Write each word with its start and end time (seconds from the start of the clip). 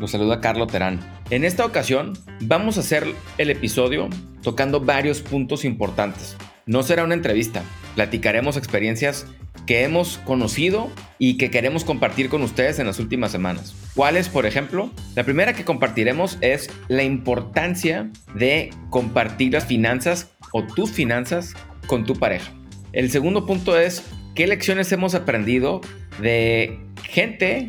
Los 0.00 0.12
saluda 0.12 0.40
Carlo 0.40 0.66
Terán. 0.66 0.98
En 1.28 1.44
esta 1.44 1.66
ocasión 1.66 2.14
vamos 2.40 2.78
a 2.78 2.80
hacer 2.80 3.06
el 3.36 3.50
episodio 3.50 4.08
tocando 4.42 4.80
varios 4.80 5.20
puntos 5.20 5.66
importantes. 5.66 6.38
No 6.64 6.82
será 6.82 7.04
una 7.04 7.12
entrevista, 7.12 7.62
platicaremos 7.96 8.56
experiencias 8.56 9.26
que 9.66 9.84
hemos 9.84 10.16
conocido 10.24 10.90
y 11.18 11.36
que 11.36 11.50
queremos 11.50 11.84
compartir 11.84 12.30
con 12.30 12.40
ustedes 12.40 12.78
en 12.78 12.86
las 12.86 12.98
últimas 12.98 13.30
semanas. 13.30 13.74
¿Cuáles, 13.94 14.30
por 14.30 14.46
ejemplo? 14.46 14.90
La 15.14 15.24
primera 15.24 15.52
que 15.52 15.66
compartiremos 15.66 16.38
es 16.40 16.70
la 16.88 17.02
importancia 17.02 18.10
de 18.34 18.70
compartir 18.88 19.52
las 19.52 19.66
finanzas 19.66 20.30
o 20.52 20.64
tus 20.64 20.90
finanzas 20.92 21.54
con 21.86 22.06
tu 22.06 22.14
pareja. 22.14 22.50
El 22.92 23.10
segundo 23.10 23.44
punto 23.44 23.78
es 23.78 24.02
qué 24.34 24.46
lecciones 24.46 24.90
hemos 24.92 25.14
aprendido 25.14 25.82
de 26.22 26.80
gente, 27.02 27.68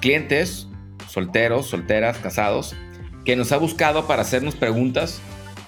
clientes 0.00 0.68
solteros, 1.14 1.66
solteras, 1.66 2.18
casados, 2.18 2.74
que 3.24 3.36
nos 3.36 3.52
ha 3.52 3.56
buscado 3.56 4.06
para 4.06 4.22
hacernos 4.22 4.56
preguntas 4.56 5.20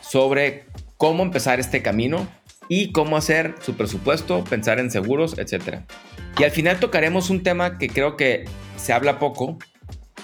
sobre 0.03 0.65
cómo 0.97 1.23
empezar 1.23 1.61
este 1.61 1.83
camino 1.83 2.27
y 2.69 2.93
cómo 2.93 3.17
hacer 3.17 3.55
su 3.61 3.75
presupuesto, 3.77 4.45
pensar 4.45 4.81
en 4.81 4.91
seguros, 4.91 5.39
etc. 5.39 5.81
Y 6.39 6.45
al 6.45 6.51
final 6.51 6.81
tocaremos 6.81 7.31
un 7.31 7.43
tema 7.43 7.79
que 7.79 7.89
creo 7.89 8.17
que 8.17 8.45
se 8.77 8.93
habla 8.93 9.19
poco 9.19 9.57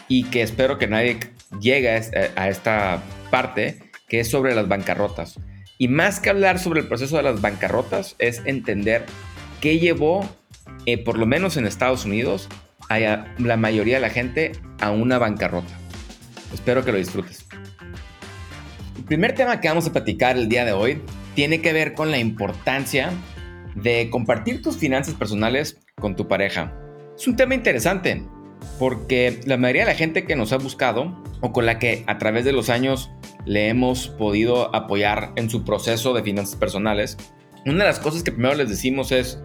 y 0.09 0.25
que 0.25 0.43
espero 0.43 0.77
que 0.79 0.89
nadie 0.89 1.19
llegue 1.61 1.89
a 1.89 2.49
esta 2.49 3.03
parte, 3.31 3.79
que 4.09 4.21
es 4.21 4.29
sobre 4.29 4.55
las 4.55 4.69
bancarrotas. 4.69 5.39
Y 5.79 5.89
más 5.89 6.21
que 6.21 6.31
hablar 6.31 6.59
sobre 6.59 6.81
el 6.81 6.89
proceso 6.89 7.17
de 7.17 7.23
las 7.23 7.41
bancarrotas, 7.41 8.17
es 8.19 8.43
entender 8.45 9.07
qué 9.61 9.79
llevó, 9.79 10.29
eh, 10.87 10.99
por 10.99 11.17
lo 11.17 11.27
menos 11.27 11.57
en 11.57 11.67
Estados 11.67 12.05
Unidos, 12.05 12.49
la 13.01 13.57
mayoría 13.57 13.97
de 13.97 14.01
la 14.01 14.11
gente 14.11 14.53
a 14.81 14.91
una 14.91 15.19
bancarrota. 15.19 15.73
Espero 16.53 16.85
que 16.85 16.93
lo 16.93 16.99
disfrutes. 16.99 17.47
El 18.97 19.05
primer 19.05 19.35
tema 19.35 19.61
que 19.61 19.69
vamos 19.69 19.87
a 19.87 19.93
platicar 19.93 20.37
el 20.37 20.49
día 20.49 20.65
de 20.65 20.73
hoy 20.73 21.03
tiene 21.35 21.61
que 21.61 21.73
ver 21.73 21.95
con 21.95 22.11
la 22.11 22.19
importancia 22.19 23.11
de 23.75 24.11
compartir 24.11 24.63
tus 24.63 24.77
finanzas 24.77 25.15
personales 25.15 25.79
con 25.99 26.15
tu 26.15 26.29
pareja. 26.29 26.73
Es 27.17 27.27
un 27.27 27.37
tema 27.37 27.55
interesante 27.55 28.23
porque 28.79 29.41
la 29.45 29.57
mayoría 29.57 29.83
de 29.83 29.93
la 29.93 29.97
gente 29.97 30.25
que 30.25 30.37
nos 30.37 30.53
ha 30.53 30.59
buscado 30.59 31.23
o 31.41 31.53
con 31.53 31.67
la 31.67 31.79
que 31.79 32.05
a 32.07 32.19
través 32.19 32.45
de 32.45 32.53
los 32.53 32.69
años 32.69 33.11
le 33.45 33.69
hemos 33.69 34.09
podido 34.09 34.75
apoyar 34.75 35.33
en 35.37 35.51
su 35.51 35.65
proceso 35.65 36.15
de 36.15 36.23
finanzas 36.23 36.57
personales, 36.57 37.17
una 37.67 37.85
de 37.85 37.91
las 37.91 37.99
cosas 37.99 38.23
que 38.23 38.33
primero 38.33 38.55
les 38.55 38.69
decimos 38.69 39.13
es, 39.13 39.41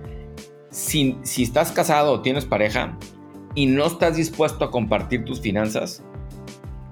si, 0.69 1.17
si 1.23 1.43
estás 1.43 1.71
casado 1.71 2.13
o 2.13 2.21
tienes 2.21 2.45
pareja, 2.45 2.97
y 3.57 3.65
no 3.65 3.87
estás 3.87 4.15
dispuesto 4.15 4.65
a 4.65 4.69
compartir 4.69 5.25
tus 5.25 5.41
finanzas, 5.41 6.03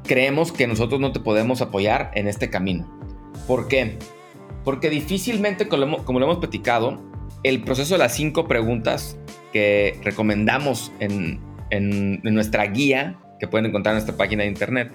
creemos 0.04 0.52
que 0.52 0.66
nosotros 0.66 1.00
no 1.00 1.12
te 1.12 1.20
podemos 1.20 1.62
apoyar 1.62 2.10
en 2.16 2.28
este 2.28 2.50
camino. 2.50 2.88
¿Por 3.46 3.68
qué? 3.68 4.00
Porque 4.64 4.90
difícilmente, 4.90 5.68
como 5.68 6.20
lo 6.20 6.26
hemos 6.26 6.40
platicado, 6.40 7.00
el 7.44 7.64
proceso 7.64 7.94
de 7.94 8.00
las 8.00 8.16
cinco 8.16 8.48
preguntas 8.48 9.16
que 9.54 10.00
recomendamos 10.04 10.92
en, 11.00 11.40
en, 11.70 12.20
nuestra 12.24 12.66
guía, 12.66 13.20
que 13.40 13.48
pueden 13.48 13.68
encontrar 13.68 13.94
en 13.94 13.98
nuestra 13.98 14.18
página 14.18 14.42
de 14.42 14.50
internet, 14.50 14.92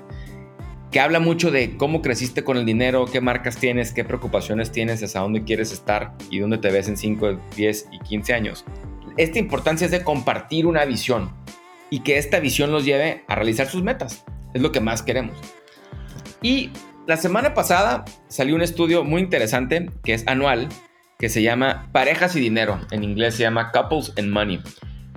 que 0.91 0.99
habla 0.99 1.21
mucho 1.21 1.53
de 1.53 1.77
cómo 1.77 2.03
creciste 2.03 2.43
con 2.43 2.57
el 2.57 2.65
dinero, 2.65 3.05
qué 3.05 3.21
marcas 3.21 3.59
tienes, 3.59 3.93
qué 3.93 4.03
preocupaciones 4.03 4.73
tienes, 4.73 5.05
hacia 5.05 5.21
dónde 5.21 5.45
quieres 5.45 5.71
estar 5.71 6.15
y 6.33 6.41
dónde 6.41 6.59
te 6.59 6.73
ves 6.73 6.89
en 6.89 6.97
5, 6.97 7.39
10 7.55 7.89
y 7.93 7.99
15 8.01 8.35
años. 8.35 8.65
Esta 9.17 9.39
importancia 9.39 9.85
es 9.85 9.91
de 9.93 10.03
compartir 10.03 10.67
una 10.67 10.85
visión 10.85 11.31
y 11.91 12.01
que 12.01 12.19
esta 12.19 12.41
visión 12.41 12.73
los 12.73 12.85
lleve 12.85 13.25
a 13.29 13.35
realizar 13.35 13.67
sus 13.67 13.83
metas. 13.83 14.25
Es 14.55 14.63
lo 14.63 14.73
que 14.73 14.81
más 14.81 15.03
queremos. 15.03 15.37
Y 16.43 16.71
la 17.07 17.17
semana 17.17 17.55
pasada 17.55 18.05
salió 18.29 18.55
un 18.55 18.63
estudio 18.63 19.05
muy 19.05 19.21
interesante 19.21 19.91
que 20.05 20.15
es 20.15 20.27
anual, 20.27 20.69
que 21.19 21.29
se 21.29 21.43
llama 21.43 21.89
Parejas 21.93 22.37
y 22.37 22.41
Dinero. 22.41 22.81
En 22.91 23.05
inglés 23.05 23.35
se 23.35 23.43
llama 23.43 23.73
Couples 23.73 24.13
and 24.17 24.31
Money. 24.31 24.63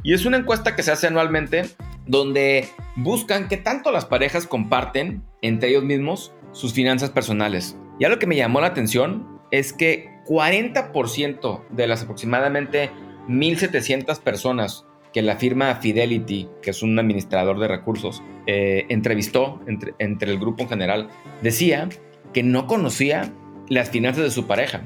Y 0.04 0.14
es 0.14 0.26
una 0.26 0.38
encuesta 0.38 0.76
que 0.76 0.84
se 0.84 0.92
hace 0.92 1.08
anualmente 1.08 1.64
donde 2.06 2.68
buscan 2.98 3.48
que 3.48 3.58
tanto 3.58 3.92
las 3.92 4.06
parejas 4.06 4.48
comparten 4.48 5.24
entre 5.42 5.70
ellos 5.70 5.84
mismos 5.84 6.34
sus 6.52 6.74
finanzas 6.74 7.10
personales. 7.12 7.78
Y 8.00 8.06
algo 8.06 8.20
que 8.20 8.28
me 8.28 8.36
llamó 8.36 8.60
la 8.60 8.68
atención 8.68 9.40
es 9.52 9.72
que 9.72 10.10
40% 10.28 11.68
de 11.70 11.88
las 11.88 12.04
aproximadamente 12.04 12.92
1.700 13.28 14.20
personas 14.20 14.86
que 15.14 15.22
la 15.22 15.38
firma 15.38 15.76
Fidelity, 15.76 16.50
que 16.62 16.72
es 16.72 16.82
un 16.82 16.98
administrador 16.98 17.60
de 17.60 17.68
recursos, 17.68 18.24
eh, 18.48 18.86
entrevistó 18.90 19.62
entre, 19.68 20.32
el 20.32 20.40
grupo 20.40 20.64
en 20.64 20.70
general, 20.70 21.10
decía 21.42 21.88
que 22.34 22.44
no 22.44 22.66
conocía 22.66 23.32
las 23.70 23.92
finanzas 23.92 24.24
de 24.24 24.32
su 24.32 24.48
pareja. 24.48 24.82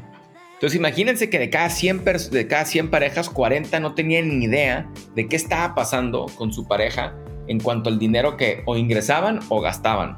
Entonces 0.55 0.77
imagínense 0.77 1.29
que 1.29 1.39
de 1.39 1.49
cada 1.49 1.69
100, 1.69 2.03
de 2.31 2.47
cada 2.47 2.65
100 2.65 2.89
parejas, 2.89 3.29
40 3.29 3.79
no 3.79 3.93
tenían 3.93 4.39
ni 4.39 4.45
idea 4.45 4.91
de 5.15 5.27
qué 5.27 5.35
estaba 5.35 5.75
pasando 5.75 6.25
con 6.35 6.51
su 6.51 6.67
pareja 6.67 7.15
en 7.47 7.59
cuanto 7.59 7.89
al 7.89 7.97
dinero 7.97 8.35
que 8.35 8.63
o 8.65 8.75
ingresaban 8.75 9.39
o 9.49 9.61
gastaban. 9.61 10.17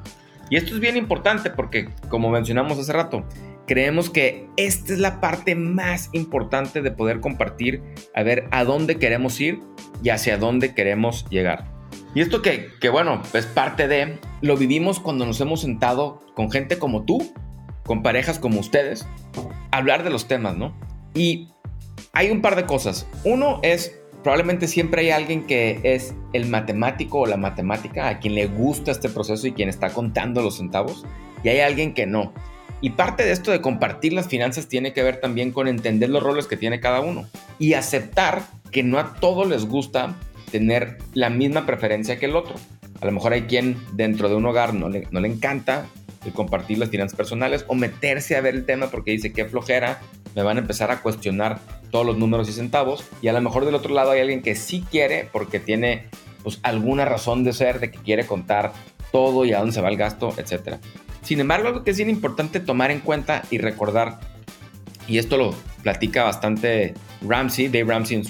Y 0.50 0.56
esto 0.56 0.74
es 0.74 0.80
bien 0.80 0.98
importante 0.98 1.52
porque, 1.52 1.90
como 2.08 2.30
mencionamos 2.30 2.80
hace 2.80 2.92
rato, 2.92 3.24
creemos 3.70 4.10
que 4.10 4.48
esta 4.58 4.94
es 4.94 5.00
la 5.00 5.22
parte 5.22 5.54
más 5.54 6.10
importante 6.14 6.82
de 6.82 6.90
poder 6.90 7.20
compartir, 7.20 7.84
a 8.16 8.24
ver 8.24 8.48
a 8.50 8.64
dónde 8.64 8.98
queremos 8.98 9.40
ir 9.40 9.60
y 10.02 10.10
hacia 10.10 10.40
dónde 10.40 10.74
queremos 10.74 11.30
llegar. 11.30 11.66
Y 12.16 12.22
esto 12.22 12.42
que, 12.42 12.70
que 12.82 12.90
bueno, 12.90 13.22
es 13.32 13.46
parte 13.46 13.88
de, 13.88 14.18
lo 14.42 14.58
vivimos 14.58 15.00
cuando 15.00 15.28
nos 15.28 15.40
hemos 15.40 15.62
sentado 15.62 16.20
con 16.34 16.50
gente 16.50 16.80
como 16.80 17.06
tú, 17.06 17.32
con 17.86 18.02
parejas 18.02 18.40
como 18.40 18.60
ustedes, 18.60 19.08
hablar 19.70 20.04
de 20.04 20.10
los 20.10 20.28
temas, 20.28 20.58
¿no? 20.58 20.74
Y 21.14 21.50
hay 22.12 22.32
un 22.32 22.42
par 22.42 22.56
de 22.56 22.66
cosas. 22.66 23.06
Uno 23.24 23.60
es, 23.62 24.02
probablemente 24.24 24.68
siempre 24.68 25.04
hay 25.04 25.12
alguien 25.12 25.46
que 25.46 25.80
es 25.84 26.16
el 26.34 26.48
matemático 26.48 27.20
o 27.20 27.28
la 27.28 27.38
matemática, 27.38 28.08
a 28.08 28.18
quien 28.18 28.34
le 28.34 28.48
gusta 28.48 28.90
este 28.90 29.10
proceso 29.10 29.46
y 29.46 29.52
quien 29.52 29.70
está 29.70 29.90
contando 29.90 30.42
los 30.42 30.58
centavos, 30.58 31.06
y 31.44 31.50
hay 31.50 31.60
alguien 31.60 31.94
que 31.94 32.08
no. 32.08 32.34
Y 32.82 32.92
parte 32.92 33.24
de 33.24 33.32
esto 33.32 33.52
de 33.52 33.62
compartir 33.62 34.14
las 34.14 34.28
finanzas 34.28 34.68
tiene 34.68 34.94
que 34.94 35.04
ver 35.04 35.20
también 35.20 35.52
con 35.52 35.68
entender 35.68 36.10
los 36.10 36.24
roles 36.24 36.48
que 36.48 36.58
tiene 36.58 36.80
cada 36.80 37.02
uno 37.02 37.28
y 37.58 37.74
aceptar 37.74 38.44
que 38.72 38.84
no 38.84 39.00
a 39.00 39.16
todos 39.16 39.48
les 39.48 39.66
gusta 39.66 40.16
tener 40.52 40.98
la 41.14 41.30
misma 41.30 41.66
preferencia 41.66 42.18
que 42.18 42.28
el 42.28 42.36
otro. 42.36 42.56
A 43.02 43.06
lo 43.06 43.12
mejor 43.12 43.34
hay 43.34 43.44
quien 43.44 43.78
dentro 43.94 44.30
de 44.30 44.36
un 44.36 44.46
hogar 44.46 44.74
no 44.74 44.90
le, 44.90 45.08
no 45.12 45.20
le 45.20 45.28
encanta 45.28 45.88
el 46.26 46.34
compartir 46.34 46.78
las 46.78 46.90
finanzas 46.90 47.16
personales 47.16 47.66
o 47.68 47.76
meterse 47.76 48.36
a 48.36 48.42
ver 48.42 48.56
el 48.56 48.66
tema 48.66 48.90
porque 48.90 49.12
dice 49.12 49.32
que 49.32 49.46
flojera, 49.46 50.02
me 50.36 50.44
van 50.44 50.58
a 50.58 50.62
empezar 50.62 50.92
a 50.92 51.02
cuestionar 51.02 51.60
todos 51.92 52.06
los 52.06 52.18
números 52.18 52.50
y 52.50 52.54
centavos. 52.54 53.06
Y 53.22 53.28
a 53.28 53.34
lo 53.34 53.42
mejor 53.42 53.66
del 53.66 53.76
otro 53.76 53.94
lado 53.94 54.12
hay 54.12 54.22
alguien 54.22 54.42
que 54.42 54.56
sí 54.56 54.86
quiere 54.90 55.28
porque 55.32 55.60
tiene 55.60 56.06
pues, 56.44 56.60
alguna 56.64 57.06
razón 57.06 57.44
de 57.44 57.54
ser, 57.54 57.80
de 57.80 57.92
que 57.92 58.00
quiere 58.00 58.26
contar 58.26 58.74
todo 59.12 59.46
y 59.46 59.54
a 59.54 59.60
dónde 59.60 59.74
se 59.74 59.82
va 59.82 59.90
el 59.90 59.98
gasto, 59.98 60.34
etcétera. 60.38 60.80
Sin 61.22 61.40
embargo, 61.40 61.68
algo 61.68 61.84
que 61.84 61.92
es 61.92 61.98
bien 61.98 62.10
importante 62.10 62.60
tomar 62.60 62.92
en 62.92 63.00
cuenta 63.00 63.44
y 63.50 63.58
recordar, 63.58 64.20
y 65.08 65.18
esto 65.18 65.38
lo 65.38 65.56
platica 65.82 66.24
bastante 66.24 66.94
Ramsey, 67.28 67.68
Dave 67.68 67.86
Ramsey 67.86 68.22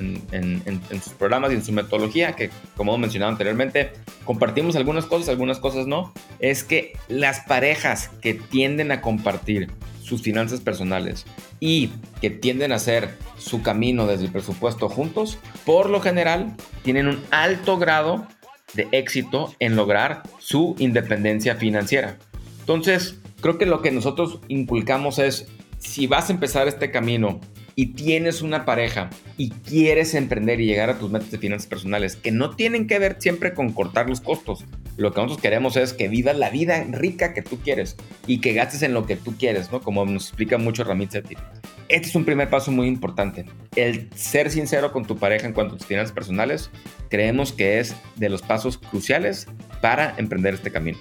en, 0.00 0.62
en, 0.64 1.02
sus 1.02 1.12
programas 1.12 1.52
y 1.52 1.54
en 1.54 1.64
su 1.64 1.72
metodología, 1.72 2.32
que 2.32 2.50
como 2.76 2.92
hemos 2.92 3.00
mencionado 3.00 3.32
anteriormente, 3.32 3.92
compartimos 4.24 4.76
algunas 4.76 5.06
cosas, 5.06 5.28
algunas 5.28 5.58
cosas 5.58 5.86
no, 5.86 6.12
es 6.40 6.64
que 6.64 6.96
las 7.08 7.40
parejas 7.40 8.10
que 8.20 8.34
tienden 8.34 8.90
a 8.92 9.00
compartir 9.00 9.70
sus 10.02 10.22
finanzas 10.22 10.60
personales 10.60 11.24
y 11.60 11.90
que 12.20 12.30
tienden 12.30 12.72
a 12.72 12.76
hacer 12.76 13.16
su 13.38 13.62
camino 13.62 14.06
desde 14.06 14.26
el 14.26 14.32
presupuesto 14.32 14.88
juntos, 14.88 15.38
por 15.64 15.88
lo 15.88 16.00
general 16.00 16.54
tienen 16.82 17.08
un 17.08 17.22
alto 17.30 17.78
grado 17.78 18.26
de 18.74 18.88
éxito 18.92 19.54
en 19.60 19.76
lograr 19.76 20.22
su 20.38 20.74
independencia 20.78 21.56
financiera. 21.56 22.18
Entonces, 22.64 23.20
creo 23.42 23.58
que 23.58 23.66
lo 23.66 23.82
que 23.82 23.90
nosotros 23.90 24.40
inculcamos 24.48 25.18
es, 25.18 25.48
si 25.76 26.06
vas 26.06 26.30
a 26.30 26.32
empezar 26.32 26.66
este 26.66 26.90
camino 26.90 27.40
y 27.76 27.88
tienes 27.88 28.40
una 28.40 28.64
pareja 28.64 29.10
y 29.36 29.50
quieres 29.50 30.14
emprender 30.14 30.62
y 30.62 30.66
llegar 30.66 30.88
a 30.88 30.98
tus 30.98 31.10
metas 31.10 31.30
de 31.30 31.36
finanzas 31.36 31.66
personales 31.66 32.16
que 32.16 32.30
no 32.30 32.56
tienen 32.56 32.86
que 32.86 32.98
ver 32.98 33.16
siempre 33.18 33.52
con 33.52 33.72
cortar 33.72 34.08
los 34.08 34.22
costos. 34.22 34.64
Lo 34.96 35.12
que 35.12 35.20
nosotros 35.20 35.42
queremos 35.42 35.76
es 35.76 35.92
que 35.92 36.08
vivas 36.08 36.38
la 36.38 36.48
vida 36.48 36.82
rica 36.88 37.34
que 37.34 37.42
tú 37.42 37.58
quieres 37.58 37.96
y 38.26 38.40
que 38.40 38.54
gastes 38.54 38.80
en 38.80 38.94
lo 38.94 39.04
que 39.04 39.16
tú 39.16 39.36
quieres, 39.36 39.70
¿no? 39.70 39.82
Como 39.82 40.06
nos 40.06 40.28
explica 40.28 40.56
mucho 40.56 40.82
Ramit 40.82 41.10
Sethi. 41.10 41.36
Este 41.90 42.08
es 42.08 42.14
un 42.14 42.24
primer 42.24 42.48
paso 42.48 42.72
muy 42.72 42.88
importante. 42.88 43.44
El 43.76 44.08
ser 44.14 44.50
sincero 44.50 44.90
con 44.90 45.04
tu 45.04 45.18
pareja 45.18 45.46
en 45.46 45.52
cuanto 45.52 45.74
a 45.74 45.76
tus 45.76 45.86
finanzas 45.86 46.12
personales, 46.12 46.70
creemos 47.10 47.52
que 47.52 47.78
es 47.78 47.94
de 48.16 48.30
los 48.30 48.40
pasos 48.40 48.78
cruciales 48.78 49.48
para 49.82 50.14
emprender 50.16 50.54
este 50.54 50.72
camino. 50.72 50.96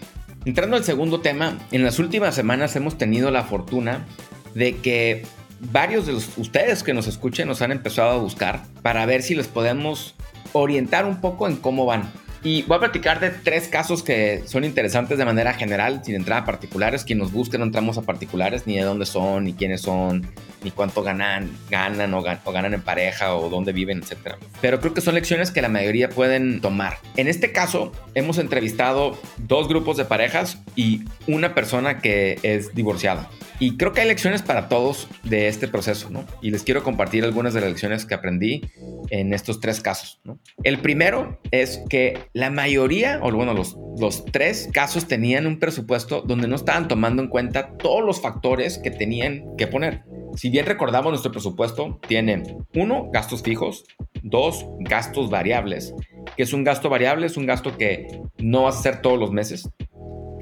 Entrando 0.46 0.76
al 0.76 0.84
segundo 0.84 1.22
tema, 1.22 1.58
en 1.72 1.84
las 1.84 2.00
últimas 2.00 2.36
semanas 2.36 2.76
hemos 2.76 2.98
tenido 2.98 3.32
la 3.32 3.44
fortuna 3.44 4.06
de 4.54 4.76
que 4.76 5.26
varios 5.72 6.06
de 6.06 6.14
ustedes 6.14 6.84
que 6.84 6.94
nos 6.94 7.08
escuchen 7.08 7.48
nos 7.48 7.62
han 7.62 7.72
empezado 7.72 8.10
a 8.12 8.18
buscar 8.18 8.64
para 8.82 9.06
ver 9.06 9.24
si 9.24 9.36
les 9.36 9.48
podemos 9.48 10.16
orientar 10.52 11.06
un 11.06 11.22
poco 11.22 11.48
en 11.48 11.56
cómo 11.56 11.86
van. 11.86 12.12
Y 12.44 12.64
voy 12.64 12.76
a 12.76 12.80
platicar 12.80 13.22
de 13.22 13.30
tres 13.30 13.70
casos 13.70 14.04
que 14.04 14.44
son 14.46 14.66
interesantes 14.66 15.18
de 15.18 15.24
manera 15.24 15.54
general, 15.54 16.02
sin 16.04 16.16
entrar 16.16 16.44
a 16.44 16.46
particulares. 16.46 17.06
Quien 17.06 17.20
nos 17.20 17.32
busque 17.32 17.58
no 17.58 17.64
entramos 17.64 17.98
a 17.98 18.02
particulares, 18.02 18.68
ni 18.68 18.76
de 18.76 18.82
dónde 18.82 19.06
son, 19.06 19.46
ni 19.46 19.54
quiénes 19.54 19.82
son, 19.82 20.28
ni 20.62 20.72
cuánto 20.72 21.04
ganan, 21.04 21.50
ganan 21.70 22.14
o, 22.14 22.22
ganan 22.22 22.74
en 22.74 22.82
pareja 22.82 23.36
o 23.36 23.50
dónde 23.50 23.72
viven, 23.72 24.00
etc. 24.00 24.36
Pero 24.60 24.82
creo 24.82 24.94
que 24.94 25.00
son 25.00 25.16
lecciones 25.16 25.52
que 25.52 25.62
la 25.62 25.70
mayoría 25.70 26.10
pueden 26.10 26.60
tomar. 26.60 26.98
En 27.16 27.30
este 27.30 27.54
caso, 27.54 27.94
hemos 28.14 28.38
entrevistado 28.38 29.18
dos 29.38 29.70
grupos 29.70 29.96
de 29.96 30.04
parejas 30.04 30.58
y 30.76 31.04
una 31.28 31.56
persona 31.56 32.00
que 32.00 32.40
es 32.44 32.76
divorciada. 32.76 33.30
Y 33.60 33.78
creo 33.78 33.94
que 33.94 34.02
hay 34.02 34.08
lecciones 34.08 34.42
para 34.42 34.68
todos 34.68 35.08
de 35.24 35.48
este 35.48 35.68
proceso, 35.68 36.10
¿no? 36.10 36.26
Y 36.42 36.52
les 36.52 36.64
quiero 36.64 36.84
compartir 36.84 37.24
algunas 37.24 37.54
de 37.54 37.62
las 37.62 37.70
lecciones 37.70 38.06
que 38.06 38.14
aprendí 38.14 38.62
en 39.10 39.34
estos 39.34 39.60
tres 39.60 39.80
casos. 39.80 40.22
El 40.64 40.80
primero 40.80 41.40
es 41.52 41.82
que 41.90 42.20
la 42.34 42.50
mayoría, 42.50 43.20
o 43.22 43.32
bueno, 43.32 43.54
los, 43.54 43.78
los 44.00 44.26
tres 44.26 44.70
casos 44.74 45.08
tenían 45.08 45.46
un 45.46 45.60
presupuesto 45.60 46.22
donde 46.22 46.48
no 46.48 46.56
estaban 46.56 46.88
tomando 46.88 47.22
en 47.22 47.30
cuenta 47.30 47.78
todos 47.78 48.04
los 48.04 48.22
factores 48.22 48.80
que 48.80 48.92
tenían 48.92 49.56
que 49.58 49.68
poner. 49.68 50.04
Si 50.36 50.50
bien 50.50 50.66
recordamos 50.66 51.12
nuestro 51.12 51.32
presupuesto, 51.32 52.00
tiene 52.08 52.58
uno, 52.74 53.10
gastos 53.14 53.44
fijos, 53.44 53.86
dos, 54.24 54.66
gastos 54.80 55.30
variables. 55.30 55.94
que 56.36 56.44
es 56.44 56.54
un 56.54 56.64
gasto 56.64 56.90
variable? 56.90 57.28
Es 57.28 57.38
un 57.38 57.46
gasto 57.46 57.78
que 57.78 58.20
no 58.40 58.64
vas 58.64 58.78
a 58.78 58.80
hacer 58.80 59.02
todos 59.02 59.20
los 59.20 59.32
meses 59.32 59.70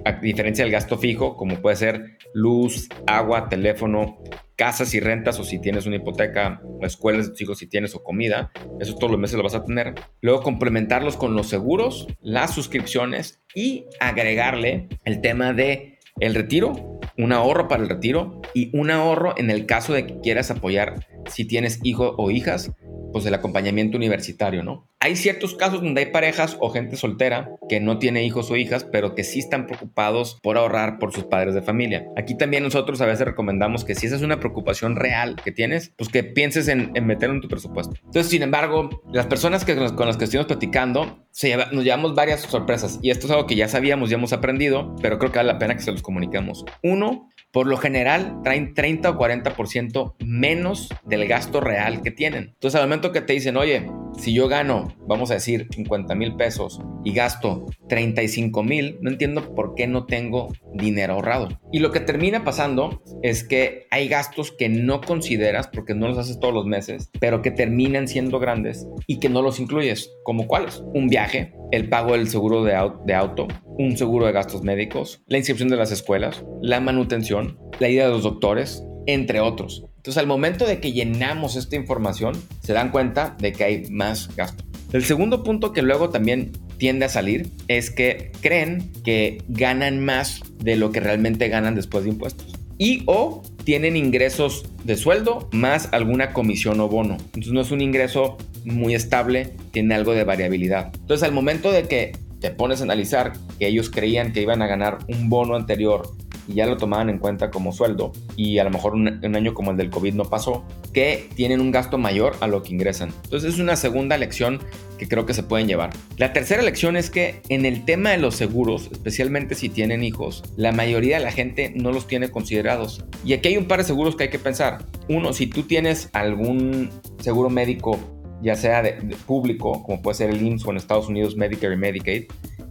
a 0.06 0.14
diferencia 0.14 0.64
del 0.64 0.72
gasto 0.72 0.98
fijo, 0.98 1.36
como 1.36 1.62
puede 1.62 1.76
ser 1.76 2.18
luz, 2.34 2.90
agua, 3.08 3.50
teléfono, 3.50 4.18
casas 4.56 4.94
y 4.94 5.00
rentas, 5.00 5.40
o 5.40 5.44
si 5.44 5.60
tienes 5.60 5.86
una 5.86 5.98
hipoteca, 5.98 6.62
escuelas 6.82 7.26
de 7.26 7.32
tus 7.32 7.42
hijos 7.42 7.58
si 7.60 7.68
tienes, 7.68 7.96
o 7.96 8.04
comida, 8.04 8.52
eso 8.80 8.96
todos 8.96 9.12
los 9.12 9.20
meses 9.20 9.38
lo 9.38 9.44
vas 9.44 9.56
a 9.56 9.64
tener. 9.64 9.96
Luego 10.22 10.44
complementarlos 10.44 11.18
con 11.18 11.36
los 11.36 11.48
seguros, 11.48 12.08
las 12.22 12.54
suscripciones 12.54 13.42
y 13.56 13.86
agregarle 14.00 14.88
el 15.04 15.22
tema 15.22 15.54
de 15.54 16.00
el 16.20 16.36
retiro, 16.36 17.00
un 17.18 17.32
ahorro 17.32 17.68
para 17.68 17.84
el 17.84 17.90
retiro 17.90 18.42
y 18.54 18.76
un 18.78 18.92
ahorro 18.92 19.34
en 19.38 19.50
el 19.50 19.66
caso 19.66 19.94
de 19.94 20.06
que 20.06 20.20
quieras 20.20 20.52
apoyar 20.52 21.08
si 21.30 21.46
tienes 21.46 21.80
hijo 21.84 22.16
o 22.18 22.32
hijas 22.32 22.72
pues 23.12 23.26
el 23.26 23.34
acompañamiento 23.34 23.98
universitario, 23.98 24.64
¿no? 24.64 24.88
Hay 25.00 25.16
ciertos 25.16 25.56
casos 25.56 25.82
donde 25.82 26.02
hay 26.02 26.12
parejas 26.12 26.58
o 26.60 26.70
gente 26.70 26.96
soltera 26.96 27.50
que 27.68 27.80
no 27.80 27.98
tiene 27.98 28.24
hijos 28.24 28.52
o 28.52 28.56
hijas, 28.56 28.84
pero 28.84 29.16
que 29.16 29.24
sí 29.24 29.40
están 29.40 29.66
preocupados 29.66 30.38
por 30.44 30.58
ahorrar 30.58 31.00
por 31.00 31.12
sus 31.12 31.24
padres 31.24 31.56
de 31.56 31.62
familia. 31.62 32.06
Aquí 32.16 32.38
también 32.38 32.64
nosotros 32.64 33.02
a 33.02 33.06
veces 33.06 33.26
recomendamos 33.26 33.84
que 33.84 33.96
si 33.96 34.06
esa 34.06 34.16
es 34.16 34.22
una 34.22 34.40
preocupación 34.40 34.96
real 34.96 35.36
que 35.44 35.52
tienes, 35.52 35.94
pues 35.98 36.10
que 36.10 36.24
pienses 36.24 36.68
en, 36.68 36.92
meterlo 37.06 37.36
en 37.36 37.42
tu 37.42 37.48
presupuesto. 37.48 37.96
Entonces, 38.06 38.28
sin 38.28 38.44
embargo, 38.44 39.02
las 39.12 39.26
personas 39.26 39.66
que, 39.66 39.76
con 39.76 40.08
las 40.08 40.18
que 40.18 40.26
estuvimos 40.26 40.48
platicando, 40.48 41.26
nos 41.72 41.84
llevamos 41.84 42.14
varias 42.14 42.42
sorpresas 42.42 43.00
y 43.02 43.10
esto 43.10 43.26
es 43.26 43.32
algo 43.32 43.48
que 43.48 43.56
ya 43.56 43.68
sabíamos, 43.68 44.10
ya 44.10 44.18
hemos 44.18 44.34
aprendido, 44.34 44.96
pero 45.02 45.18
creo 45.18 45.32
que 45.32 45.40
vale 45.40 45.54
la 45.54 45.60
pena 45.60 45.76
que 45.76 45.82
se 45.82 45.92
los 45.92 46.02
comuniquemos. 46.02 46.66
Uno, 46.84 47.31
por 47.52 47.68
lo 47.68 47.78
general 47.78 48.40
traen 48.44 48.74
30 48.74 49.10
o 49.10 49.18
40% 49.18 50.16
menos 50.20 50.90
del 51.06 51.28
gasto 51.28 51.60
real 51.60 52.02
que 52.02 52.12
tienen. 52.12 52.52
Entonces, 52.54 52.80
al 52.80 52.88
momento 52.88 53.12
que 53.12 53.22
te 53.22 53.34
dicen, 53.34 53.58
oye, 53.58 53.88
si 54.18 54.34
yo 54.34 54.48
gano, 54.48 54.94
vamos 55.08 55.32
a 55.32 55.36
decir, 55.36 55.68
50 55.72 56.16
mil 56.16 56.36
pesos 56.36 56.82
y 57.04 57.14
gasto 57.14 57.66
35 57.90 58.64
mil, 58.64 58.98
no 59.02 59.10
entiendo 59.10 59.56
por 59.56 59.76
qué 59.76 59.88
no 59.88 60.06
tengo 60.06 60.54
dinero 60.74 61.14
ahorrado. 61.14 61.60
Y 61.72 61.80
lo 61.80 61.92
que 61.92 62.00
termina 62.00 62.44
pasando 62.44 63.02
es 63.24 63.44
que 63.44 63.88
hay 63.90 64.08
gastos 64.08 64.52
que 64.52 64.70
no 64.70 65.02
consideras 65.02 65.68
porque 65.68 65.96
no 65.96 66.08
los 66.08 66.18
haces 66.18 66.40
todos 66.40 66.54
los 66.54 66.66
meses, 66.66 67.10
pero 67.20 67.42
que 67.42 67.52
terminan 67.52 68.08
siendo 68.08 68.40
grandes 68.40 68.88
y 69.08 69.20
que 69.20 69.30
no 69.30 69.42
los 69.42 69.60
incluyes. 69.60 70.12
¿Como 70.24 70.48
cuáles? 70.48 70.84
Un 70.94 71.08
viaje, 71.08 71.54
el 71.72 71.90
pago 71.90 72.14
del 72.14 72.28
seguro 72.28 72.64
de, 72.64 72.76
auto, 72.76 73.48
un 73.64 73.98
seguro 73.98 74.26
de 74.26 74.32
gastos 74.32 74.64
médicos, 74.64 75.22
la 75.28 75.38
inscripción 75.38 75.70
de 75.70 75.78
las 75.78 75.92
escuelas, 75.92 76.44
la 76.62 76.80
manutención, 76.80 77.58
la 77.80 77.90
ida 77.90 78.06
de 78.06 78.12
los 78.12 78.24
doctores, 78.24 78.84
entre 79.08 79.40
otros. 79.40 79.86
Entonces, 79.98 80.20
al 80.20 80.28
momento 80.28 80.66
de 80.66 80.80
que 80.80 80.92
llenamos 80.92 81.56
esta 81.56 81.76
información, 81.76 82.34
se 82.62 82.74
dan 82.74 82.92
cuenta 82.92 83.36
de 83.40 83.54
que 83.54 83.64
hay 83.64 83.90
más 83.90 84.36
gasto. 84.36 84.64
El 84.92 85.04
segundo 85.06 85.44
punto 85.44 85.72
que 85.72 85.82
luego 85.82 86.10
también 86.10 86.52
tiende 86.78 87.06
a 87.06 87.10
salir 87.10 87.50
es 87.68 87.92
que 87.92 88.32
creen 88.42 88.92
que 89.04 89.44
ganan 89.48 90.04
más 90.04 90.42
de 90.58 90.76
lo 90.76 90.92
que 90.92 91.00
realmente 91.00 91.48
ganan 91.48 91.76
después 91.76 92.04
de 92.04 92.10
impuestos. 92.10 92.48
Y 92.78 93.04
o 93.06 93.44
tienen 93.64 93.96
ingresos 93.96 94.66
de 94.84 94.96
sueldo 94.96 95.50
más 95.52 95.90
alguna 95.92 96.34
comisión 96.34 96.80
o 96.80 96.88
bono. 96.88 97.18
Entonces 97.18 97.54
no 97.54 97.62
es 97.62 97.72
un 97.72 97.82
ingreso 97.82 98.38
muy 98.66 98.96
estable, 98.96 99.54
tiene 99.72 99.96
algo 99.96 100.14
de 100.14 100.24
variabilidad. 100.24 100.92
Entonces 100.96 101.28
al 101.28 101.34
momento 101.34 101.72
de 101.72 101.84
que 101.84 102.14
te 102.40 102.50
pones 102.50 102.82
a 102.82 102.84
analizar 102.84 103.34
que 103.60 103.68
ellos 103.68 103.90
creían 103.90 104.34
que 104.34 104.42
iban 104.42 104.62
a 104.62 104.68
ganar 104.68 105.00
un 105.08 105.30
bono 105.30 105.56
anterior 105.56 106.12
y 106.48 106.56
ya 106.56 106.66
lo 106.66 106.78
tomaban 106.78 107.10
en 107.10 107.18
cuenta 107.18 107.52
como 107.52 107.72
sueldo 107.72 108.12
y 108.36 108.58
a 108.60 108.64
lo 108.64 108.70
mejor 108.70 108.94
un, 108.94 109.36
año 109.36 109.54
como 109.54 109.72
el 109.72 109.78
del 109.78 109.90
COVID 109.90 110.14
no 110.14 110.26
pasó, 110.26 110.64
que 110.94 111.30
tienen 111.36 111.62
un 111.62 111.72
gasto 111.72 111.98
mayor 111.98 112.36
a 112.42 112.48
lo 112.48 112.64
que 112.64 112.74
ingresan. 112.74 113.14
Entonces 113.24 113.54
es 113.54 113.60
una 113.60 113.76
segunda 113.76 114.18
lección 114.18 114.60
que 114.98 115.08
creo 115.08 115.26
que 115.26 115.34
se 115.34 115.44
pueden 115.44 115.68
llevar. 115.68 115.92
La 116.18 116.34
tercera 116.34 116.62
lección 116.62 116.96
es 116.96 117.10
que 117.10 117.42
en 117.50 117.66
el 117.66 117.86
tema 117.86 118.12
de 118.12 118.18
los 118.18 118.36
seguros, 118.36 118.90
especialmente 118.92 119.56
si 119.56 119.70
tienen 119.70 120.04
hijos, 120.04 120.44
la 120.58 120.72
mayoría 120.72 121.18
de 121.18 121.24
la 121.24 121.32
gente 121.32 121.74
no 121.76 121.92
los 121.92 122.08
tiene 122.08 122.30
considerados. 122.30 123.04
Y 123.26 123.34
aquí 123.34 123.50
hay 123.50 123.58
un 123.58 123.66
par 123.66 123.80
de 123.80 123.86
seguros 123.86 124.16
que 124.16 124.24
hay 124.24 124.30
que 124.30 124.40
pensar. 124.40 124.86
Uno, 125.10 125.34
si 125.34 125.48
tú 125.48 125.64
tienes 125.64 126.10
algún 126.14 126.90
seguro 127.20 127.50
médico 127.50 128.00
ya 128.42 128.56
sea 128.56 128.82
de, 128.82 128.94
público, 129.26 129.84
como 129.84 130.02
puede 130.02 130.16
ser 130.16 130.30
el 130.32 130.42
IMSS 130.46 130.66
o 130.66 130.72
en 130.72 130.78
Estados 130.78 131.08
Unidos 131.08 131.36
Medicare 131.36 131.76
y 131.76 131.78
Medicaid, 131.78 132.24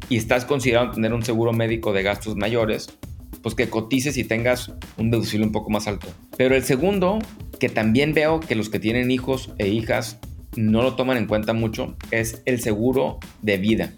y 0.08 0.16
estás 0.16 0.44
considerando 0.44 0.94
tener 0.94 1.12
un 1.12 1.22
seguro 1.22 1.52
médico 1.52 1.92
de 1.92 2.02
gastos 2.02 2.36
mayores, 2.36 2.98
pues 3.42 3.54
que 3.54 3.68
cotices 3.68 4.16
y 4.16 4.24
tengas 4.24 4.72
un 4.96 5.10
deducible 5.10 5.46
un 5.46 5.52
poco 5.52 5.70
más 5.70 5.86
alto. 5.86 6.08
Pero 6.36 6.54
el 6.54 6.64
segundo, 6.64 7.18
que 7.58 7.68
también 7.68 8.14
veo 8.14 8.40
que 8.40 8.54
los 8.54 8.68
que 8.68 8.78
tienen 8.78 9.10
hijos 9.10 9.52
e 9.58 9.68
hijas 9.68 10.18
no 10.56 10.82
lo 10.82 10.96
toman 10.96 11.16
en 11.16 11.26
cuenta 11.26 11.52
mucho, 11.52 11.96
es 12.10 12.42
el 12.44 12.60
seguro 12.60 13.18
de 13.42 13.58
vida. 13.58 13.92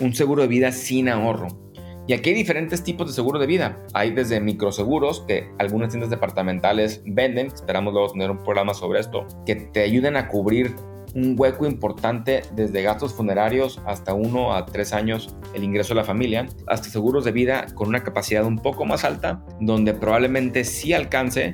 Un 0.00 0.14
seguro 0.14 0.42
de 0.42 0.48
vida 0.48 0.72
sin 0.72 1.08
ahorro. 1.08 1.64
Y 2.06 2.12
aquí 2.12 2.30
hay 2.30 2.36
diferentes 2.36 2.84
tipos 2.84 3.06
de 3.06 3.14
seguro 3.14 3.38
de 3.38 3.46
vida. 3.46 3.82
Hay 3.94 4.10
desde 4.10 4.38
microseguros 4.40 5.24
que 5.26 5.48
algunas 5.58 5.88
tiendas 5.88 6.10
departamentales 6.10 7.00
venden, 7.06 7.46
esperamos 7.46 7.94
luego 7.94 8.12
tener 8.12 8.30
un 8.30 8.38
programa 8.38 8.74
sobre 8.74 9.00
esto, 9.00 9.26
que 9.46 9.56
te 9.56 9.82
ayuden 9.82 10.16
a 10.16 10.28
cubrir 10.28 10.76
un 11.14 11.34
hueco 11.38 11.66
importante 11.66 12.42
desde 12.54 12.82
gastos 12.82 13.14
funerarios 13.14 13.80
hasta 13.86 14.14
uno 14.14 14.54
a 14.54 14.66
tres 14.66 14.92
años 14.92 15.34
el 15.54 15.64
ingreso 15.64 15.94
de 15.94 16.00
la 16.00 16.04
familia, 16.04 16.48
hasta 16.66 16.88
seguros 16.88 17.24
de 17.24 17.32
vida 17.32 17.66
con 17.74 17.88
una 17.88 18.02
capacidad 18.02 18.44
un 18.44 18.58
poco 18.58 18.84
más 18.84 19.04
alta, 19.04 19.44
donde 19.60 19.94
probablemente 19.94 20.64
sí 20.64 20.92
alcance 20.92 21.52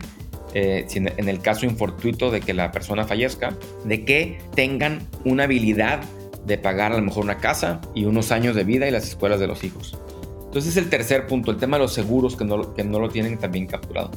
eh, 0.55 0.87
en 0.95 1.29
el 1.29 1.41
caso 1.41 1.67
infortuito 1.67 2.31
de 2.31 2.41
que 2.41 2.55
la 2.55 2.73
persona 2.73 3.05
fallezca, 3.05 3.57
de 3.85 4.05
que 4.05 4.39
tengan 4.55 5.01
una 5.25 5.45
habilidad 5.45 6.01
de 6.47 6.59
pagar 6.59 6.93
a 6.93 6.97
lo 6.97 7.03
mejor 7.03 7.25
una 7.25 7.39
casa 7.39 7.81
y 7.95 8.07
unos 8.07 8.33
años 8.33 8.57
de 8.57 8.65
vida 8.65 8.89
y 8.89 8.91
las 8.91 9.07
escuelas 9.07 9.39
de 9.39 9.47
los 9.47 9.63
hijos. 9.63 9.99
Entonces 10.47 10.73
es 10.73 10.83
el 10.83 10.91
tercer 10.91 11.27
punto, 11.29 11.53
el 11.53 11.59
tema 11.59 11.77
de 11.77 11.85
los 11.85 11.93
seguros 11.93 12.35
que 12.35 12.45
no, 12.45 12.75
que 12.75 12.83
no 12.83 12.99
lo 12.99 13.09
tienen 13.09 13.39
también 13.39 13.67
capturado. 13.67 14.11